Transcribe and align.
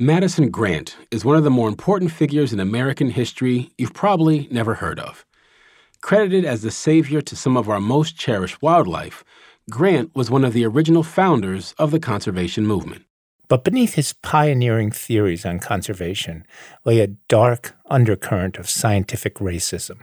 Madison 0.00 0.50
Grant 0.50 0.96
is 1.12 1.24
one 1.24 1.36
of 1.36 1.44
the 1.44 1.50
more 1.50 1.68
important 1.68 2.10
figures 2.10 2.52
in 2.52 2.58
American 2.58 3.10
history 3.10 3.70
you've 3.78 3.94
probably 3.94 4.48
never 4.50 4.74
heard 4.74 4.98
of. 4.98 5.24
Credited 6.00 6.44
as 6.44 6.62
the 6.62 6.72
savior 6.72 7.20
to 7.20 7.36
some 7.36 7.56
of 7.56 7.68
our 7.68 7.78
most 7.78 8.16
cherished 8.18 8.60
wildlife, 8.60 9.22
Grant 9.70 10.10
was 10.12 10.32
one 10.32 10.44
of 10.44 10.52
the 10.52 10.66
original 10.66 11.04
founders 11.04 11.76
of 11.78 11.92
the 11.92 12.00
conservation 12.00 12.66
movement. 12.66 13.04
But 13.46 13.62
beneath 13.62 13.94
his 13.94 14.14
pioneering 14.14 14.90
theories 14.90 15.46
on 15.46 15.60
conservation 15.60 16.44
lay 16.84 16.98
a 16.98 17.14
dark 17.28 17.76
undercurrent 17.88 18.58
of 18.58 18.68
scientific 18.68 19.36
racism. 19.36 19.98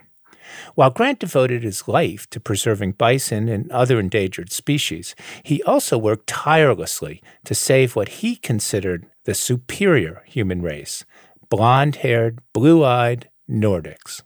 While 0.75 0.91
Grant 0.91 1.19
devoted 1.19 1.63
his 1.63 1.89
life 1.89 2.29
to 2.29 2.39
preserving 2.39 2.93
bison 2.93 3.49
and 3.49 3.69
other 3.71 3.99
endangered 3.99 4.53
species, 4.53 5.15
he 5.43 5.61
also 5.63 5.97
worked 5.97 6.27
tirelessly 6.27 7.21
to 7.43 7.53
save 7.53 7.97
what 7.97 8.07
he 8.07 8.37
considered 8.37 9.10
the 9.25 9.33
superior 9.33 10.23
human 10.25 10.61
race 10.61 11.05
blond 11.49 11.97
haired, 11.97 12.39
blue 12.53 12.83
eyed 12.83 13.29
Nordics. 13.49 14.21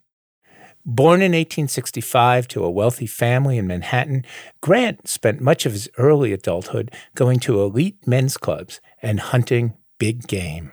Born 0.86 1.22
in 1.22 1.32
1865 1.32 2.48
to 2.50 2.64
a 2.64 2.70
wealthy 2.70 3.08
family 3.08 3.58
in 3.58 3.66
Manhattan, 3.66 4.24
Grant 4.62 5.08
spent 5.08 5.42
much 5.42 5.66
of 5.66 5.72
his 5.72 5.90
early 5.98 6.32
adulthood 6.32 6.92
going 7.16 7.40
to 7.40 7.60
elite 7.62 7.98
men's 8.06 8.38
clubs 8.38 8.80
and 9.02 9.20
hunting 9.20 9.74
big 9.98 10.28
game. 10.28 10.72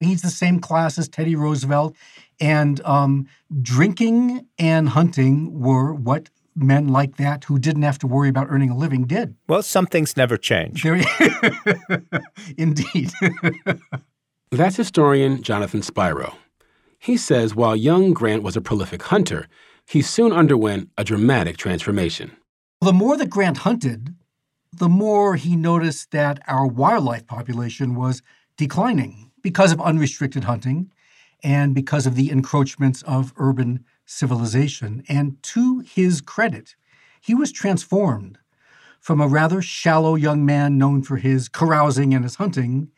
He's 0.00 0.20
the 0.20 0.28
same 0.28 0.60
class 0.60 0.98
as 0.98 1.08
Teddy 1.08 1.34
Roosevelt. 1.34 1.96
And 2.40 2.80
um, 2.84 3.26
drinking 3.62 4.46
and 4.58 4.90
hunting 4.90 5.60
were 5.60 5.94
what 5.94 6.28
men 6.56 6.88
like 6.88 7.16
that 7.16 7.44
who 7.44 7.58
didn't 7.58 7.82
have 7.82 7.98
to 7.98 8.06
worry 8.06 8.28
about 8.28 8.46
earning 8.50 8.70
a 8.70 8.76
living 8.76 9.06
did. 9.06 9.34
Well, 9.48 9.62
some 9.62 9.86
things 9.86 10.16
never 10.16 10.36
change. 10.36 10.82
Very 10.82 11.04
Indeed. 12.56 13.12
That's 14.50 14.76
historian 14.76 15.42
Jonathan 15.42 15.82
Spiro. 15.82 16.36
He 16.98 17.16
says 17.16 17.54
while 17.54 17.76
young 17.76 18.12
Grant 18.12 18.42
was 18.42 18.56
a 18.56 18.60
prolific 18.60 19.02
hunter, 19.02 19.48
he 19.86 20.00
soon 20.00 20.32
underwent 20.32 20.90
a 20.96 21.04
dramatic 21.04 21.56
transformation. 21.56 22.32
The 22.80 22.92
more 22.92 23.16
that 23.16 23.30
Grant 23.30 23.58
hunted, 23.58 24.14
the 24.72 24.88
more 24.88 25.36
he 25.36 25.56
noticed 25.56 26.10
that 26.12 26.40
our 26.46 26.66
wildlife 26.66 27.26
population 27.26 27.94
was 27.94 28.22
declining 28.56 29.30
because 29.42 29.72
of 29.72 29.80
unrestricted 29.80 30.44
hunting 30.44 30.90
and 31.42 31.74
because 31.74 32.06
of 32.06 32.14
the 32.14 32.30
encroachments 32.30 33.02
of 33.02 33.32
urban 33.36 33.84
civilization. 34.04 35.04
And 35.08 35.42
to 35.42 35.80
his 35.80 36.20
credit, 36.20 36.76
he 37.20 37.34
was 37.34 37.52
transformed 37.52 38.38
from 39.00 39.20
a 39.20 39.28
rather 39.28 39.60
shallow 39.60 40.14
young 40.14 40.46
man 40.46 40.78
known 40.78 41.02
for 41.02 41.16
his 41.16 41.48
carousing 41.48 42.14
and 42.14 42.24
his 42.24 42.36
hunting 42.36 42.90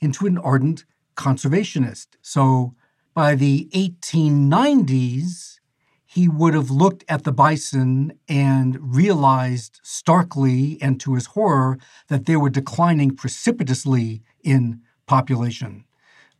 into 0.00 0.26
an 0.26 0.38
ardent 0.38 0.84
conservationist. 1.16 2.06
So 2.22 2.74
by 3.14 3.34
the 3.34 3.68
1890s, 3.74 5.58
he 6.06 6.28
would 6.28 6.54
have 6.54 6.70
looked 6.70 7.04
at 7.08 7.24
the 7.24 7.32
bison 7.32 8.18
and 8.28 8.78
realized 8.80 9.80
starkly 9.84 10.76
and 10.82 10.98
to 11.00 11.14
his 11.14 11.26
horror 11.26 11.78
that 12.08 12.26
they 12.26 12.36
were 12.36 12.50
declining 12.50 13.14
precipitously 13.14 14.22
in 14.42 14.80
population. 15.06 15.84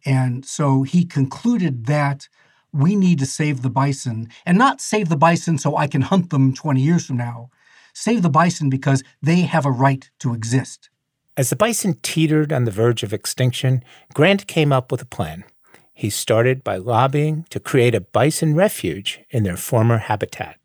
And 0.04 0.44
so 0.44 0.82
he 0.82 1.04
concluded 1.04 1.86
that 1.86 2.28
we 2.72 2.96
need 2.96 3.18
to 3.18 3.26
save 3.26 3.62
the 3.62 3.70
bison 3.70 4.28
and 4.46 4.58
not 4.58 4.80
save 4.80 5.08
the 5.08 5.16
bison 5.16 5.58
so 5.58 5.76
I 5.76 5.86
can 5.86 6.02
hunt 6.02 6.30
them 6.30 6.54
20 6.54 6.80
years 6.80 7.06
from 7.06 7.16
now. 7.16 7.50
Save 7.92 8.22
the 8.22 8.30
bison 8.30 8.70
because 8.70 9.02
they 9.22 9.42
have 9.42 9.66
a 9.66 9.70
right 9.70 10.08
to 10.20 10.34
exist. 10.34 10.90
As 11.36 11.50
the 11.50 11.56
bison 11.56 11.98
teetered 12.02 12.52
on 12.52 12.64
the 12.64 12.70
verge 12.70 13.02
of 13.02 13.12
extinction, 13.12 13.82
Grant 14.14 14.46
came 14.46 14.72
up 14.72 14.92
with 14.92 15.02
a 15.02 15.06
plan. 15.06 15.44
He 15.92 16.10
started 16.10 16.64
by 16.64 16.76
lobbying 16.76 17.46
to 17.50 17.60
create 17.60 17.94
a 17.94 18.00
bison 18.00 18.54
refuge 18.54 19.20
in 19.30 19.42
their 19.42 19.56
former 19.56 19.98
habitat. 19.98 20.56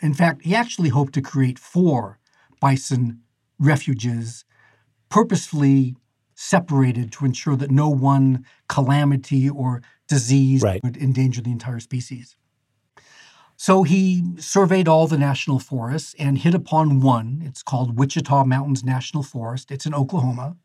In 0.00 0.14
fact, 0.14 0.42
he 0.42 0.54
actually 0.54 0.88
hoped 0.88 1.12
to 1.14 1.22
create 1.22 1.58
four 1.58 2.18
bison 2.60 3.20
refuges 3.58 4.44
purposefully 5.08 5.94
separated 6.34 7.12
to 7.12 7.24
ensure 7.24 7.54
that 7.56 7.70
no 7.70 7.88
one 7.88 8.44
calamity 8.68 9.48
or 9.48 9.82
disease 10.12 10.62
right. 10.62 10.82
would 10.84 10.98
endanger 10.98 11.40
the 11.40 11.50
entire 11.50 11.80
species. 11.80 12.36
So 13.56 13.82
he 13.82 14.24
surveyed 14.38 14.88
all 14.88 15.06
the 15.06 15.16
national 15.16 15.58
forests 15.58 16.14
and 16.18 16.36
hit 16.36 16.54
upon 16.54 17.00
one. 17.00 17.42
It's 17.44 17.62
called 17.62 17.98
Wichita 17.98 18.44
Mountains 18.44 18.84
National 18.84 19.22
Forest. 19.22 19.70
It's 19.70 19.86
in 19.86 19.94
Oklahoma, 19.94 20.56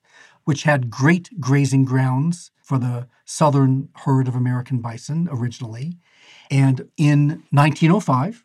which 0.44 0.64
had 0.64 0.90
great 0.90 1.40
grazing 1.40 1.86
grounds 1.86 2.52
for 2.62 2.78
the 2.78 3.08
southern 3.24 3.88
herd 4.04 4.28
of 4.28 4.36
American 4.36 4.80
bison 4.80 5.30
originally. 5.32 5.98
And 6.52 6.90
in 6.98 7.44
1905, 7.52 8.44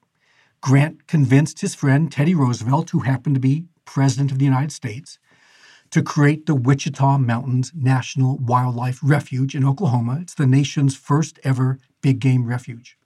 Grant 0.61 1.09
convinced 1.09 1.63
his 1.63 1.75
friend 1.75 2.13
Teddy 2.13 2.35
Roosevelt, 2.35 2.91
who 2.91 3.01
happened 3.01 3.35
to 3.35 3.41
be 3.41 3.67
president 3.85 4.31
of 4.31 4.39
the 4.39 4.45
United 4.45 4.71
States, 4.71 5.19
to 5.93 6.03
create 6.03 6.47
the 6.47 6.55
Wichita 6.55 7.19
Mountains 7.19 7.71
National 7.75 8.39
Wildlife 8.39 8.99
Refuge 9.03 9.55
in 9.55 9.65
Oklahoma. 9.65 10.19
It's 10.23 10.35
the 10.35 10.47
nation's 10.47 10.97
first 10.97 11.39
ever 11.45 11.79
big 12.01 12.19
game 12.19 12.47
refuge. 12.47 12.99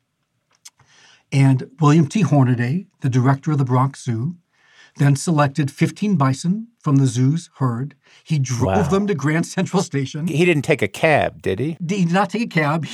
And 1.32 1.69
William 1.80 2.06
T. 2.06 2.20
Hornaday, 2.22 2.86
the 3.00 3.08
director 3.08 3.52
of 3.52 3.58
the 3.58 3.64
Bronx 3.64 4.04
Zoo, 4.04 4.36
then 4.98 5.16
selected 5.16 5.70
15 5.70 6.16
bison 6.16 6.69
from 6.78 6.97
the 6.97 7.06
zoo's 7.06 7.50
herd. 7.56 7.97
He 8.22 8.38
drove 8.38 8.76
wow. 8.76 8.82
them 8.88 9.06
to 9.08 9.14
Grand 9.14 9.44
Central 9.47 9.82
Station. 9.82 10.28
He 10.28 10.44
didn't 10.44 10.62
take 10.62 10.80
a 10.80 10.88
cab, 10.88 11.42
did 11.42 11.58
he? 11.58 11.76
He 11.80 12.04
did 12.04 12.12
not 12.12 12.30
take 12.30 12.42
a 12.42 12.47
cab. 12.47 12.86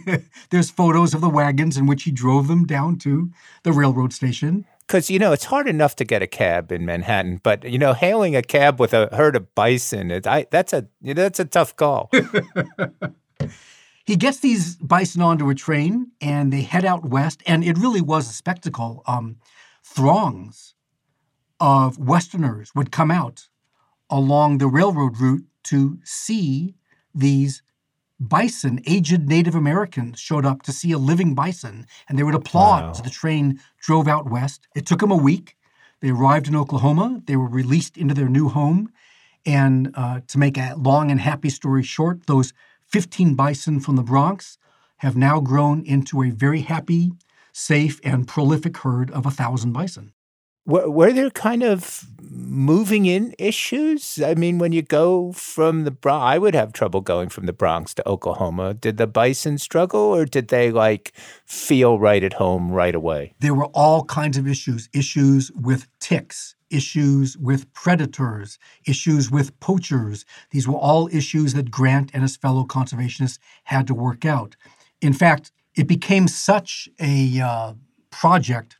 There's 0.50 0.70
photos 0.70 1.12
of 1.12 1.20
the 1.20 1.28
wagons 1.28 1.76
in 1.76 1.86
which 1.86 2.04
he 2.04 2.12
drove 2.12 2.46
them 2.46 2.66
down 2.66 2.98
to 2.98 3.30
the 3.64 3.72
railroad 3.72 4.12
station 4.12 4.64
because 4.90 5.08
you 5.08 5.20
know 5.20 5.30
it's 5.32 5.44
hard 5.44 5.68
enough 5.68 5.94
to 5.94 6.04
get 6.04 6.20
a 6.20 6.26
cab 6.26 6.72
in 6.72 6.84
Manhattan, 6.84 7.38
but 7.44 7.62
you 7.64 7.78
know 7.78 7.92
hailing 7.92 8.34
a 8.34 8.42
cab 8.42 8.80
with 8.80 8.92
a 8.92 9.08
herd 9.12 9.36
of 9.36 9.54
bison, 9.54 10.10
it, 10.10 10.26
I, 10.26 10.46
that's 10.50 10.72
a 10.72 10.88
that's 11.00 11.38
a 11.38 11.44
tough 11.44 11.76
call. 11.76 12.10
he 14.04 14.16
gets 14.16 14.40
these 14.40 14.74
bison 14.76 15.22
onto 15.22 15.48
a 15.48 15.54
train 15.54 16.10
and 16.20 16.52
they 16.52 16.62
head 16.62 16.84
out 16.84 17.04
west, 17.04 17.40
and 17.46 17.62
it 17.62 17.78
really 17.78 18.00
was 18.00 18.28
a 18.28 18.32
spectacle. 18.32 19.04
Um, 19.06 19.36
throngs 19.84 20.74
of 21.60 21.96
Westerners 21.96 22.74
would 22.74 22.90
come 22.90 23.12
out 23.12 23.48
along 24.10 24.58
the 24.58 24.66
railroad 24.66 25.20
route 25.20 25.44
to 25.64 26.00
see 26.02 26.74
these 27.14 27.62
bison, 28.20 28.80
aged 28.86 29.28
Native 29.28 29.54
Americans 29.54 30.20
showed 30.20 30.44
up 30.44 30.62
to 30.62 30.72
see 30.72 30.92
a 30.92 30.98
living 30.98 31.34
bison, 31.34 31.86
and 32.08 32.18
they 32.18 32.22
would 32.22 32.34
applaud 32.34 32.84
wow. 32.84 32.90
as 32.90 33.02
the 33.02 33.10
train 33.10 33.58
drove 33.80 34.06
out 34.06 34.30
west. 34.30 34.68
It 34.76 34.86
took 34.86 35.00
them 35.00 35.10
a 35.10 35.16
week. 35.16 35.56
They 36.00 36.10
arrived 36.10 36.46
in 36.46 36.54
Oklahoma. 36.54 37.22
They 37.26 37.36
were 37.36 37.48
released 37.48 37.96
into 37.96 38.14
their 38.14 38.28
new 38.28 38.48
home. 38.48 38.92
And 39.46 39.90
uh, 39.94 40.20
to 40.28 40.38
make 40.38 40.58
a 40.58 40.74
long 40.76 41.10
and 41.10 41.20
happy 41.20 41.48
story 41.48 41.82
short, 41.82 42.26
those 42.26 42.52
15 42.88 43.34
bison 43.34 43.80
from 43.80 43.96
the 43.96 44.02
Bronx 44.02 44.58
have 44.98 45.16
now 45.16 45.40
grown 45.40 45.82
into 45.86 46.22
a 46.22 46.30
very 46.30 46.60
happy, 46.60 47.12
safe, 47.52 48.00
and 48.04 48.28
prolific 48.28 48.76
herd 48.78 49.10
of 49.10 49.24
a 49.24 49.30
thousand 49.30 49.72
bison. 49.72 50.12
Were, 50.70 50.88
were 50.88 51.12
there 51.12 51.30
kind 51.30 51.64
of 51.64 52.06
moving 52.22 53.06
in 53.06 53.34
issues? 53.40 54.20
I 54.24 54.34
mean, 54.34 54.58
when 54.58 54.70
you 54.70 54.82
go 54.82 55.32
from 55.32 55.82
the 55.82 55.90
Bronx, 55.90 56.22
I 56.22 56.38
would 56.38 56.54
have 56.54 56.72
trouble 56.72 57.00
going 57.00 57.28
from 57.28 57.46
the 57.46 57.52
Bronx 57.52 57.92
to 57.94 58.08
Oklahoma. 58.08 58.74
Did 58.74 58.96
the 58.96 59.08
bison 59.08 59.58
struggle 59.58 60.00
or 60.00 60.24
did 60.24 60.46
they 60.46 60.70
like 60.70 61.12
feel 61.44 61.98
right 61.98 62.22
at 62.22 62.34
home 62.34 62.70
right 62.70 62.94
away? 62.94 63.34
There 63.40 63.52
were 63.52 63.66
all 63.74 64.04
kinds 64.04 64.38
of 64.38 64.46
issues 64.46 64.88
issues 64.92 65.50
with 65.56 65.88
ticks, 65.98 66.54
issues 66.70 67.36
with 67.36 67.72
predators, 67.72 68.56
issues 68.86 69.28
with 69.28 69.58
poachers. 69.58 70.24
These 70.52 70.68
were 70.68 70.78
all 70.78 71.08
issues 71.08 71.54
that 71.54 71.72
Grant 71.72 72.12
and 72.14 72.22
his 72.22 72.36
fellow 72.36 72.64
conservationists 72.64 73.40
had 73.64 73.88
to 73.88 73.94
work 73.94 74.24
out. 74.24 74.54
In 75.00 75.14
fact, 75.14 75.50
it 75.74 75.88
became 75.88 76.28
such 76.28 76.88
a 77.00 77.40
uh, 77.40 77.72
project 78.10 78.76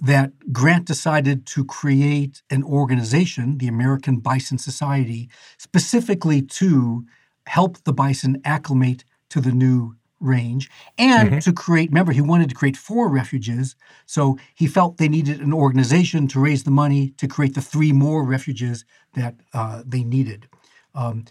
that 0.00 0.52
Grant 0.52 0.86
decided 0.86 1.46
to 1.46 1.64
create 1.64 2.42
an 2.50 2.62
organization, 2.62 3.58
the 3.58 3.68
American 3.68 4.16
Bison 4.16 4.58
Society, 4.58 5.28
specifically 5.58 6.42
to 6.42 7.04
help 7.46 7.82
the 7.84 7.92
bison 7.92 8.40
acclimate 8.44 9.04
to 9.28 9.40
the 9.40 9.52
new 9.52 9.96
range 10.20 10.70
and 10.98 11.30
mm-hmm. 11.30 11.38
to 11.38 11.52
create, 11.52 11.90
remember, 11.90 12.12
he 12.12 12.20
wanted 12.20 12.48
to 12.48 12.54
create 12.54 12.76
four 12.76 13.08
refuges. 13.08 13.74
So 14.06 14.38
he 14.54 14.66
felt 14.66 14.98
they 14.98 15.08
needed 15.08 15.40
an 15.40 15.52
organization 15.52 16.28
to 16.28 16.40
raise 16.40 16.64
the 16.64 16.70
money 16.70 17.10
to 17.16 17.26
create 17.26 17.54
the 17.54 17.62
three 17.62 17.92
more 17.92 18.24
refuges 18.24 18.84
that 19.14 19.36
uh, 19.54 19.82
they 19.86 20.04
needed. 20.04 20.48
Um, 20.94 21.24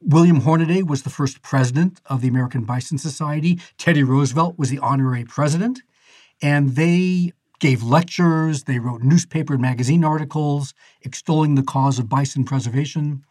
William 0.00 0.40
Hornaday 0.40 0.82
was 0.82 1.02
the 1.02 1.10
first 1.10 1.42
president 1.42 2.00
of 2.06 2.20
the 2.20 2.28
American 2.28 2.64
Bison 2.64 2.98
Society. 2.98 3.60
Teddy 3.78 4.02
Roosevelt 4.02 4.58
was 4.58 4.70
the 4.70 4.78
honorary 4.78 5.24
president. 5.24 5.82
And 6.42 6.76
they 6.76 7.32
gave 7.58 7.82
lectures, 7.82 8.64
they 8.64 8.78
wrote 8.78 9.02
newspaper 9.02 9.54
and 9.54 9.62
magazine 9.62 10.04
articles 10.04 10.74
extolling 11.02 11.54
the 11.54 11.62
cause 11.62 11.98
of 11.98 12.08
bison 12.08 12.44
preservation. 12.44 13.24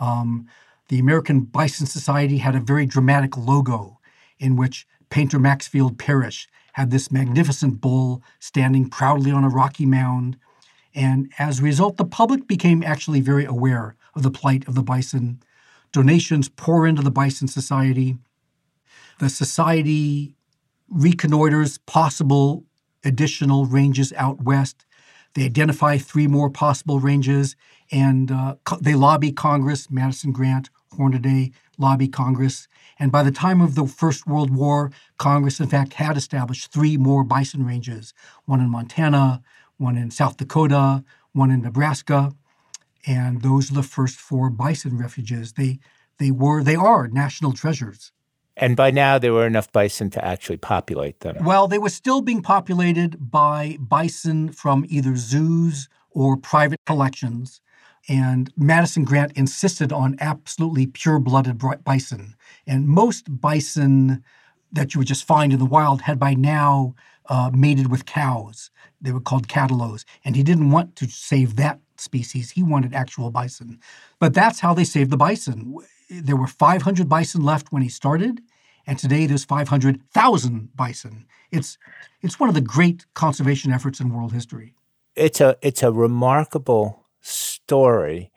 Um, 0.00 0.46
The 0.88 0.98
American 0.98 1.40
Bison 1.40 1.86
Society 1.86 2.38
had 2.38 2.54
a 2.54 2.60
very 2.60 2.86
dramatic 2.86 3.36
logo 3.36 3.98
in 4.38 4.56
which 4.56 4.86
painter 5.10 5.38
Maxfield 5.38 5.98
Parrish 5.98 6.48
had 6.72 6.90
this 6.90 7.10
magnificent 7.10 7.80
bull 7.80 8.22
standing 8.38 8.88
proudly 8.88 9.30
on 9.30 9.44
a 9.44 9.48
rocky 9.48 9.86
mound. 9.86 10.36
And 10.94 11.30
as 11.38 11.60
a 11.60 11.62
result, 11.62 11.96
the 11.96 12.04
public 12.04 12.46
became 12.46 12.82
actually 12.82 13.20
very 13.20 13.44
aware 13.44 13.96
of 14.14 14.22
the 14.22 14.30
plight 14.30 14.66
of 14.68 14.74
the 14.74 14.82
bison. 14.82 15.42
Donations 15.92 16.48
pour 16.48 16.86
into 16.86 17.02
the 17.02 17.10
Bison 17.10 17.48
Society. 17.48 18.18
The 19.18 19.28
Society 19.28 20.36
reconnoiters 20.88 21.78
possible 21.78 22.64
additional 23.04 23.66
ranges 23.66 24.12
out 24.14 24.42
west. 24.42 24.84
They 25.34 25.44
identify 25.44 25.98
three 25.98 26.26
more 26.26 26.50
possible 26.50 27.00
ranges 27.00 27.54
and 27.90 28.30
uh, 28.30 28.56
co- 28.64 28.78
they 28.80 28.94
lobby 28.94 29.32
Congress, 29.32 29.90
Madison 29.90 30.32
Grant, 30.32 30.70
Hornaday 30.96 31.52
lobby 31.78 32.08
Congress. 32.08 32.66
And 32.98 33.12
by 33.12 33.22
the 33.22 33.30
time 33.30 33.60
of 33.60 33.74
the 33.74 33.86
First 33.86 34.26
World 34.26 34.50
War, 34.54 34.90
Congress, 35.18 35.60
in 35.60 35.68
fact, 35.68 35.94
had 35.94 36.16
established 36.16 36.72
three 36.72 36.96
more 36.96 37.24
bison 37.24 37.64
ranges 37.64 38.12
one 38.46 38.60
in 38.60 38.70
Montana, 38.70 39.42
one 39.76 39.96
in 39.96 40.10
South 40.10 40.36
Dakota, 40.36 41.04
one 41.32 41.50
in 41.50 41.62
Nebraska. 41.62 42.32
And 43.06 43.42
those 43.42 43.70
are 43.70 43.74
the 43.74 43.82
first 43.82 44.16
four 44.16 44.50
bison 44.50 44.98
refuges. 44.98 45.52
They, 45.52 45.78
they 46.18 46.30
were, 46.30 46.62
they 46.62 46.74
are 46.74 47.06
national 47.08 47.52
treasures. 47.52 48.12
And 48.58 48.76
by 48.76 48.90
now, 48.90 49.18
there 49.18 49.32
were 49.32 49.46
enough 49.46 49.70
bison 49.72 50.10
to 50.10 50.24
actually 50.24 50.56
populate 50.56 51.20
them. 51.20 51.44
Well, 51.44 51.68
they 51.68 51.78
were 51.78 51.88
still 51.88 52.20
being 52.20 52.42
populated 52.42 53.30
by 53.30 53.78
bison 53.80 54.50
from 54.50 54.84
either 54.88 55.16
zoos 55.16 55.88
or 56.10 56.36
private 56.36 56.80
collections. 56.84 57.60
And 58.08 58.52
Madison 58.56 59.04
Grant 59.04 59.32
insisted 59.32 59.92
on 59.92 60.16
absolutely 60.20 60.86
pure 60.86 61.20
blooded 61.20 61.62
bison. 61.84 62.34
And 62.66 62.88
most 62.88 63.40
bison 63.40 64.24
that 64.72 64.94
you 64.94 64.98
would 64.98 65.06
just 65.06 65.26
find 65.26 65.52
in 65.52 65.58
the 65.58 65.64
wild 65.64 66.02
had 66.02 66.18
by 66.18 66.34
now 66.34 66.94
uh, 67.28 67.50
mated 67.54 67.90
with 67.90 68.06
cows. 68.06 68.70
They 69.00 69.12
were 69.12 69.20
called 69.20 69.48
cattaloes. 69.48 70.04
And 70.24 70.34
he 70.34 70.42
didn't 70.42 70.70
want 70.70 70.96
to 70.96 71.08
save 71.08 71.56
that 71.56 71.80
species, 71.96 72.50
he 72.50 72.62
wanted 72.62 72.94
actual 72.94 73.30
bison. 73.30 73.80
But 74.18 74.34
that's 74.34 74.60
how 74.60 74.74
they 74.74 74.84
saved 74.84 75.10
the 75.10 75.16
bison. 75.16 75.76
There 76.10 76.36
were 76.36 76.46
500 76.46 77.08
bison 77.08 77.42
left 77.42 77.72
when 77.72 77.82
he 77.82 77.88
started, 77.88 78.40
and 78.88 78.98
today 78.98 79.26
there's 79.26 79.44
500,000 79.44 80.74
bison. 80.74 81.26
It's, 81.52 81.76
it's 82.22 82.40
one 82.40 82.48
of 82.48 82.54
the 82.54 82.62
great 82.62 83.04
conservation 83.12 83.70
efforts 83.70 84.00
in 84.00 84.08
world 84.08 84.32
history. 84.32 84.74
It's 85.14 85.42
a, 85.42 85.58
it's 85.60 85.82
a 85.82 85.92
remarkable 85.92 87.04
story. 87.20 88.30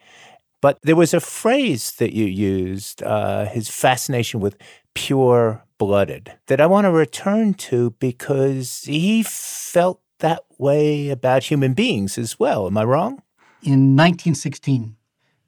But 0.59 0.77
there 0.83 0.97
was 0.97 1.13
a 1.13 1.21
phrase 1.21 1.93
that 1.93 2.13
you 2.13 2.25
used, 2.25 3.01
uh, 3.01 3.45
his 3.45 3.69
fascination 3.69 4.41
with 4.41 4.57
pure 4.93 5.63
blooded, 5.77 6.33
that 6.47 6.59
I 6.59 6.65
want 6.65 6.83
to 6.83 6.91
return 6.91 7.53
to 7.53 7.91
because 7.91 8.81
he 8.81 9.23
felt 9.23 10.01
that 10.19 10.43
way 10.57 11.09
about 11.09 11.45
human 11.45 11.73
beings 11.73 12.17
as 12.17 12.37
well. 12.37 12.67
Am 12.67 12.77
I 12.77 12.83
wrong? 12.83 13.23
In 13.63 13.95
1916, 13.95 14.97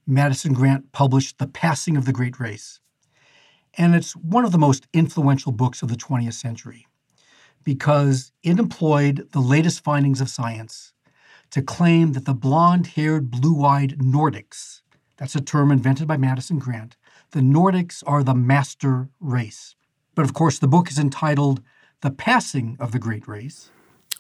Madison 0.08 0.54
Grant 0.54 0.94
published 0.94 1.40
The 1.40 1.48
Passing 1.48 1.98
of 1.98 2.06
the 2.06 2.14
Great 2.14 2.40
Race. 2.40 2.80
And 3.78 3.96
it's 3.96 4.16
one 4.16 4.46
of 4.46 4.52
the 4.52 4.58
most 4.58 4.88
influential 4.94 5.52
books 5.52 5.82
of 5.82 5.90
the 5.90 5.96
20th 5.96 6.34
century 6.34 6.88
because 7.64 8.32
it 8.44 8.60
employed 8.60 9.28
the 9.32 9.40
latest 9.40 9.84
findings 9.84 10.22
of 10.22 10.30
science 10.30 10.94
to 11.52 11.62
claim 11.62 12.14
that 12.14 12.26
the 12.26 12.34
blonde 12.34 12.88
haired, 12.88 13.32
blue 13.32 13.64
eyed 13.64 13.98
Nordics, 14.00 14.82
that's 15.18 15.36
a 15.36 15.42
term 15.42 15.72
invented 15.72 16.08
by 16.08 16.18
Madison 16.18 16.60
Grant, 16.60 16.98
the 17.32 17.40
Nordics 17.40 18.04
are 18.06 18.24
the 18.24 18.36
master 18.36 19.10
race. 19.20 19.76
But 20.16 20.26
of 20.26 20.34
course, 20.34 20.60
the 20.60 20.68
book 20.68 20.90
is 20.92 21.00
entitled 21.00 21.62
The 22.02 22.12
Passing 22.12 22.78
of 22.80 22.92
the 22.92 23.00
Great 23.00 23.28
Race. 23.28 23.70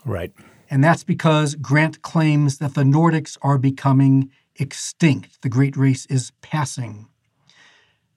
Right. 0.06 0.32
And 0.70 0.84
that's 0.84 1.04
because 1.04 1.56
Grant 1.56 2.02
claims 2.02 2.58
that 2.58 2.74
the 2.74 2.84
Nordics 2.84 3.38
are 3.42 3.58
becoming 3.58 4.32
extinct. 4.56 5.42
The 5.42 5.50
great 5.50 5.76
race 5.76 6.06
is 6.08 6.32
passing. 6.42 7.08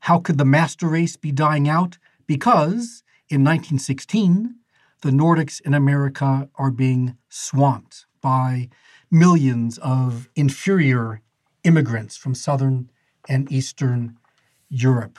How 0.06 0.20
could 0.20 0.38
the 0.38 0.44
master 0.44 0.86
race 0.86 1.16
be 1.16 1.32
dying 1.32 1.68
out? 1.68 1.98
Because 2.28 3.02
in 3.28 3.42
1916, 3.42 4.54
the 5.02 5.10
Nordics 5.10 5.60
in 5.60 5.74
America 5.74 6.48
are 6.54 6.70
being 6.70 7.16
swamped 7.28 8.06
by 8.20 8.68
millions 9.10 9.78
of 9.78 10.28
inferior 10.36 11.22
immigrants 11.64 12.16
from 12.16 12.36
Southern 12.36 12.88
and 13.28 13.50
Eastern 13.50 14.16
Europe 14.68 15.18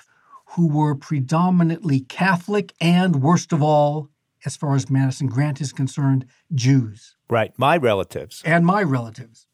who 0.51 0.69
were 0.69 0.95
predominantly 0.95 2.00
Catholic 2.00 2.74
and, 2.80 3.22
worst 3.22 3.51
of 3.51 3.62
all, 3.62 4.07
as 4.45 4.56
far 4.56 4.74
as 4.74 4.90
Madison 4.90 5.28
Grant 5.28 5.60
is 5.60 5.74
concerned, 5.74 6.25
Jews. 6.56 7.18
Right, 7.30 7.51
my 7.60 7.75
relatives. 7.75 8.42
And 8.45 8.66
my 8.66 8.83
relatives. 8.83 9.48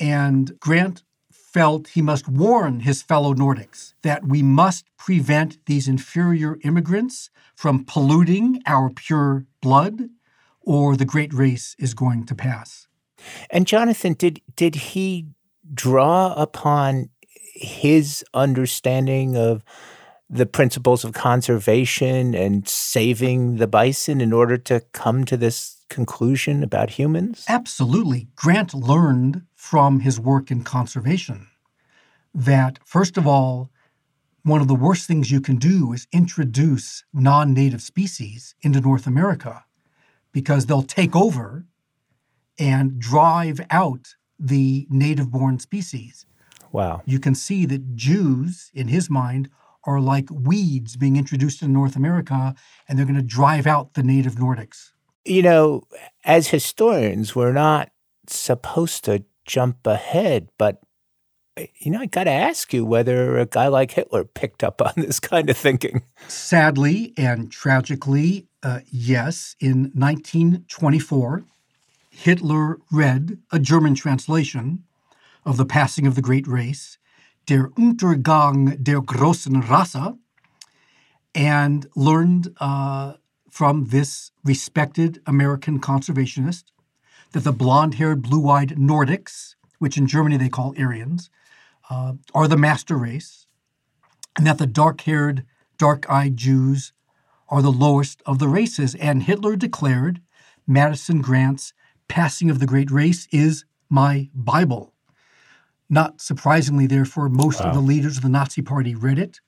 And 0.00 0.58
Grant 0.58 1.02
felt 1.52 1.88
he 1.88 2.02
must 2.02 2.28
warn 2.28 2.80
his 2.80 3.02
fellow 3.02 3.34
Nordics 3.34 3.94
that 4.02 4.26
we 4.26 4.42
must 4.42 4.84
prevent 4.96 5.58
these 5.66 5.88
inferior 5.88 6.58
immigrants 6.62 7.30
from 7.54 7.84
polluting 7.84 8.62
our 8.66 8.90
pure 8.90 9.46
blood, 9.60 10.08
or 10.60 10.96
the 10.96 11.04
great 11.04 11.32
race 11.32 11.74
is 11.78 11.94
going 11.94 12.24
to 12.26 12.34
pass. 12.34 12.86
And 13.50 13.66
Jonathan, 13.66 14.14
did 14.14 14.40
did 14.56 14.74
he 14.74 15.26
draw 15.72 16.32
upon 16.34 17.10
his 17.54 18.24
understanding 18.32 19.36
of 19.36 19.62
the 20.28 20.46
principles 20.46 21.04
of 21.04 21.12
conservation 21.12 22.34
and 22.34 22.68
saving 22.68 23.56
the 23.56 23.66
bison 23.66 24.20
in 24.20 24.32
order 24.32 24.56
to 24.56 24.80
come 24.92 25.24
to 25.24 25.36
this 25.36 25.84
conclusion 25.88 26.62
about 26.62 26.90
humans? 26.90 27.44
Absolutely. 27.48 28.28
Grant 28.36 28.72
learned 28.72 29.42
from 29.60 30.00
his 30.00 30.18
work 30.18 30.50
in 30.50 30.64
conservation 30.64 31.46
that, 32.34 32.78
first 32.82 33.18
of 33.18 33.26
all, 33.26 33.70
one 34.42 34.62
of 34.62 34.68
the 34.68 34.74
worst 34.74 35.06
things 35.06 35.30
you 35.30 35.38
can 35.38 35.56
do 35.56 35.92
is 35.92 36.08
introduce 36.12 37.04
non 37.12 37.52
native 37.52 37.82
species 37.82 38.54
into 38.62 38.80
North 38.80 39.06
America 39.06 39.66
because 40.32 40.64
they'll 40.64 40.82
take 40.82 41.14
over 41.14 41.66
and 42.58 42.98
drive 42.98 43.60
out 43.68 44.14
the 44.38 44.86
native 44.88 45.30
born 45.30 45.58
species. 45.58 46.24
Wow. 46.72 47.02
You 47.04 47.20
can 47.20 47.34
see 47.34 47.66
that 47.66 47.94
Jews, 47.94 48.70
in 48.72 48.88
his 48.88 49.10
mind, 49.10 49.50
are 49.84 50.00
like 50.00 50.30
weeds 50.30 50.96
being 50.96 51.16
introduced 51.16 51.60
in 51.60 51.70
North 51.70 51.96
America, 51.96 52.54
and 52.88 52.98
they're 52.98 53.04
going 53.04 53.14
to 53.14 53.22
drive 53.22 53.66
out 53.66 53.92
the 53.92 54.02
native 54.02 54.36
Nordics. 54.36 54.92
You 55.26 55.42
know, 55.42 55.82
as 56.24 56.48
historians, 56.48 57.36
we're 57.36 57.52
not 57.52 57.90
supposed 58.26 59.04
to 59.04 59.24
jump 59.50 59.84
ahead, 59.84 60.48
but 60.58 60.80
you 61.80 61.90
know, 61.90 61.98
I 61.98 62.06
got 62.06 62.24
to 62.24 62.30
ask 62.30 62.72
you 62.72 62.86
whether 62.86 63.36
a 63.36 63.46
guy 63.46 63.66
like 63.66 63.90
Hitler 63.90 64.24
picked 64.24 64.62
up 64.62 64.80
on 64.80 64.92
this 64.96 65.18
kind 65.18 65.50
of 65.50 65.56
thinking. 65.56 66.02
Sadly 66.28 67.12
and 67.16 67.50
tragically, 67.50 68.46
uh, 68.62 68.80
yes. 68.90 69.56
In 69.58 69.90
1924, 69.94 71.42
Hitler 72.10 72.78
read 72.92 73.38
a 73.50 73.58
German 73.58 73.96
translation 73.96 74.84
of 75.44 75.56
The 75.56 75.66
Passing 75.66 76.06
of 76.06 76.14
the 76.14 76.22
Great 76.22 76.46
Race, 76.46 76.98
Der 77.46 77.70
Untergang 77.70 78.82
der 78.82 79.00
großen 79.00 79.68
Rasse, 79.68 80.16
and 81.34 81.86
learned 81.96 82.54
uh, 82.60 83.14
from 83.50 83.86
this 83.86 84.30
respected 84.44 85.20
American 85.26 85.80
conservationist 85.80 86.64
that 87.32 87.44
the 87.44 87.52
blonde 87.52 87.94
haired, 87.94 88.22
blue 88.22 88.48
eyed 88.48 88.70
Nordics, 88.70 89.54
which 89.78 89.96
in 89.96 90.06
Germany 90.06 90.36
they 90.36 90.48
call 90.48 90.74
Aryans, 90.78 91.30
uh, 91.88 92.14
are 92.34 92.48
the 92.48 92.56
master 92.56 92.96
race, 92.96 93.46
and 94.36 94.46
that 94.46 94.58
the 94.58 94.66
dark 94.66 95.00
haired, 95.02 95.44
dark 95.78 96.08
eyed 96.08 96.36
Jews 96.36 96.92
are 97.48 97.62
the 97.62 97.72
lowest 97.72 98.22
of 98.26 98.38
the 98.38 98.48
races. 98.48 98.94
And 98.94 99.24
Hitler 99.24 99.56
declared 99.56 100.20
Madison 100.66 101.20
Grant's 101.20 101.72
passing 102.08 102.50
of 102.50 102.58
the 102.58 102.66
great 102.66 102.90
race 102.90 103.26
is 103.32 103.64
my 103.88 104.28
Bible. 104.34 104.92
Not 105.88 106.20
surprisingly, 106.20 106.86
therefore, 106.86 107.28
most 107.28 107.60
wow. 107.60 107.68
of 107.68 107.74
the 107.74 107.80
leaders 107.80 108.16
of 108.16 108.22
the 108.22 108.28
Nazi 108.28 108.62
Party 108.62 108.94
read 108.94 109.18
it. 109.18 109.40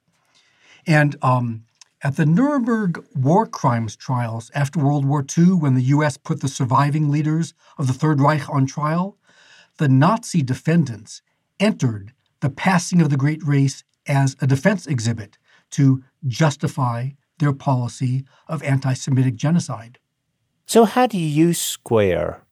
And 0.87 1.17
um, 1.23 1.65
at 2.03 2.17
the 2.17 2.27
Nuremberg 2.27 3.05
war 3.15 3.47
crimes 3.47 3.97
trials 3.97 4.51
after 4.55 4.81
World 4.81 5.05
War 5.05 5.25
II, 5.39 5.53
when 5.53 5.75
the 5.75 5.83
U.S. 5.83 6.17
put 6.17 6.41
the 6.41 6.49
surviving 6.49 7.11
leaders 7.11 7.55
of 7.79 7.87
the 7.87 7.93
Third 7.93 8.21
Reich 8.21 8.49
on 8.51 8.67
trial, 8.67 9.19
the 9.79 9.89
Nazi 9.89 10.43
defendants 10.43 11.23
entered 11.61 12.13
the 12.41 12.51
passing 12.51 13.01
of 13.01 13.11
the 13.11 13.17
great 13.17 13.43
race 13.45 13.85
as 14.07 14.37
a 14.41 14.47
defense 14.47 14.87
exhibit 14.87 15.39
to 15.71 16.03
justify 16.27 17.11
their 17.39 17.53
policy 17.53 18.25
of 18.49 18.63
anti 18.63 18.95
Semitic 18.95 19.37
genocide. 19.37 19.99
So, 20.67 20.85
how 20.85 21.07
do 21.07 21.19
you 21.19 21.55
square 21.55 22.43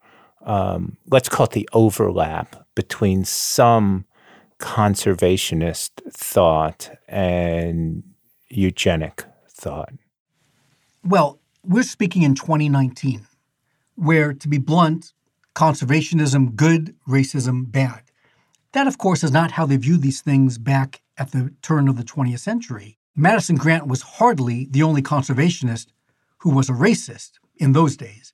um, 0.45 0.97
let's 1.07 1.29
call 1.29 1.45
it 1.45 1.53
the 1.53 1.69
overlap 1.73 2.67
between 2.75 3.25
some 3.25 4.07
conservationist 4.59 5.91
thought 6.13 6.91
and 7.09 8.03
eugenic 8.49 9.25
thought? 9.61 9.93
Well, 11.05 11.41
we're 11.65 11.83
speaking 11.83 12.23
in 12.23 12.35
2019, 12.35 13.27
where, 13.95 14.33
to 14.33 14.49
be 14.49 14.59
blunt, 14.59 15.13
conservationism 15.55 16.57
good, 16.57 16.95
racism 17.09 17.71
bad. 17.71 18.03
That, 18.73 18.87
of 18.87 18.99
course, 18.99 19.23
is 19.23 19.33
not 19.33 19.53
how 19.53 19.67
they 19.67 19.77
viewed 19.77 20.03
these 20.03 20.21
things 20.21 20.59
back 20.59 21.03
at 21.19 21.33
the 21.33 21.53
turn 21.63 21.89
of 21.89 21.97
the 21.97 22.05
20th 22.05 22.39
century. 22.39 22.99
Madison 23.15 23.57
Grant 23.57 23.87
was 23.87 24.03
hardly 24.03 24.67
the 24.71 24.83
only 24.83 25.03
conservationist 25.03 25.89
who 26.39 26.51
was 26.51 26.71
a 26.71 26.73
racist 26.73 27.33
in 27.57 27.73
those 27.73 27.97
days. 27.97 28.33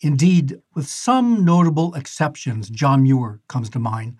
Indeed, 0.00 0.60
with 0.74 0.86
some 0.86 1.44
notable 1.44 1.94
exceptions, 1.94 2.68
John 2.68 3.02
Muir 3.02 3.40
comes 3.48 3.70
to 3.70 3.78
mind, 3.78 4.16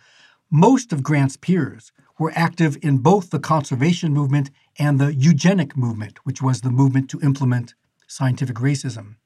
most 0.50 0.92
of 0.92 1.02
Grant's 1.02 1.36
peers 1.36 1.92
were 2.18 2.32
active 2.34 2.76
in 2.82 2.98
both 2.98 3.30
the 3.30 3.38
conservation 3.38 4.12
movement 4.12 4.50
and 4.78 5.00
the 5.00 5.14
eugenic 5.14 5.76
movement, 5.76 6.18
which 6.24 6.40
was 6.40 6.60
the 6.60 6.70
movement 6.70 7.10
to 7.10 7.20
implement 7.20 7.74
scientific 8.06 8.56
racism. 8.56 9.16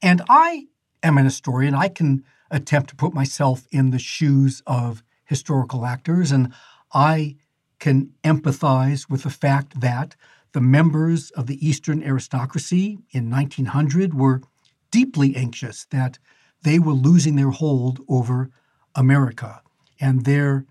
And 0.00 0.22
I 0.28 0.68
am 1.02 1.18
an 1.18 1.24
historian. 1.24 1.74
I 1.74 1.88
can 1.88 2.24
attempt 2.50 2.90
to 2.90 2.96
put 2.96 3.12
myself 3.12 3.66
in 3.70 3.90
the 3.90 3.98
shoes 3.98 4.62
of 4.66 5.02
historical 5.24 5.84
actors, 5.84 6.32
and 6.32 6.52
I 6.92 7.36
can 7.78 8.12
empathize 8.24 9.08
with 9.10 9.24
the 9.24 9.30
fact 9.30 9.80
that 9.80 10.16
the 10.52 10.60
members 10.60 11.30
of 11.32 11.46
the 11.46 11.66
Eastern 11.66 12.02
aristocracy 12.02 12.98
in 13.10 13.30
1900 13.30 14.14
were 14.14 14.42
deeply 14.90 15.36
anxious 15.36 15.84
that 15.90 16.18
they 16.62 16.78
were 16.78 16.92
losing 16.92 17.36
their 17.36 17.50
hold 17.50 18.00
over 18.08 18.50
America. 18.94 19.60
And 20.00 20.24
their 20.24 20.64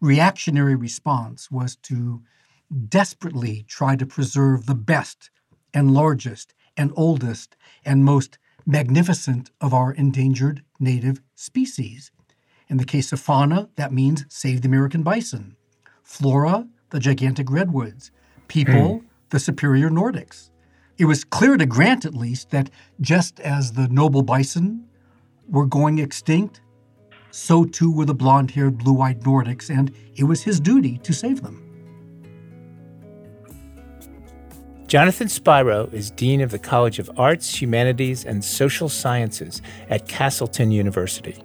reactionary 0.00 0.74
response 0.74 1.50
was 1.50 1.76
to 1.76 2.22
desperately 2.88 3.64
try 3.66 3.96
to 3.96 4.06
preserve 4.06 4.66
the 4.66 4.74
best 4.74 5.30
and 5.72 5.92
largest 5.92 6.54
and 6.76 6.92
oldest 6.96 7.56
and 7.84 8.04
most 8.04 8.38
magnificent 8.66 9.50
of 9.60 9.72
our 9.72 9.92
endangered 9.92 10.62
native 10.78 11.22
species. 11.34 12.10
In 12.68 12.76
the 12.76 12.84
case 12.84 13.12
of 13.12 13.20
fauna, 13.20 13.70
that 13.76 13.92
means 13.92 14.26
save 14.28 14.60
the 14.60 14.68
American 14.68 15.02
bison. 15.02 15.56
Flora, 16.02 16.68
the 16.90 17.00
gigantic 17.00 17.50
redwoods. 17.50 18.10
People, 18.46 19.00
mm. 19.00 19.04
the 19.30 19.38
superior 19.38 19.90
Nordics. 19.90 20.50
It 20.98 21.06
was 21.06 21.24
clear 21.24 21.56
to 21.56 21.66
Grant, 21.66 22.04
at 22.04 22.14
least, 22.14 22.50
that 22.50 22.70
just 23.00 23.40
as 23.40 23.72
the 23.72 23.88
noble 23.88 24.22
bison 24.22 24.86
were 25.48 25.66
going 25.66 25.98
extinct, 25.98 26.60
so 27.30 27.64
too 27.64 27.90
were 27.90 28.04
the 28.04 28.14
blond 28.14 28.50
haired, 28.50 28.78
blue 28.78 29.00
eyed 29.00 29.20
Nordics, 29.20 29.70
and 29.70 29.92
it 30.16 30.24
was 30.24 30.42
his 30.42 30.60
duty 30.60 30.98
to 30.98 31.12
save 31.12 31.42
them. 31.42 31.64
Jonathan 34.86 35.28
Spiro 35.28 35.90
is 35.92 36.10
Dean 36.10 36.40
of 36.40 36.50
the 36.50 36.58
College 36.58 36.98
of 36.98 37.10
Arts, 37.18 37.60
Humanities, 37.60 38.24
and 38.24 38.42
Social 38.42 38.88
Sciences 38.88 39.60
at 39.90 40.08
Castleton 40.08 40.72
University. 40.72 41.36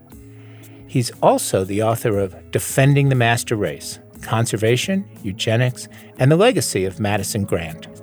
He's 0.88 1.12
also 1.22 1.66
the 1.66 1.84
author 1.84 2.20
of 2.20 2.52
Defending 2.52 3.10
the 3.10 3.16
Master 3.16 3.56
Race 3.56 4.00
Conservation, 4.22 5.06
Eugenics, 5.24 5.90
and 6.20 6.32
the 6.32 6.38
Legacy 6.38 6.86
of 6.86 7.02
Madison 7.02 7.44
Grant. 7.44 8.03